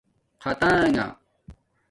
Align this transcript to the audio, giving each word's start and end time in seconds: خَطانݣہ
خَطانݣہ 0.43 1.05